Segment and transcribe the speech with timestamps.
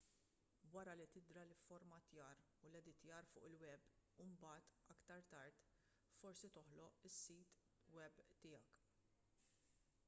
[0.73, 2.35] wara li tidra l-ifformattjar
[2.67, 3.81] u l-editjar fuq il-web
[4.25, 5.61] imbagħad aktar tard
[6.21, 7.57] forsi toħloq is-sit
[8.01, 8.83] web tiegħek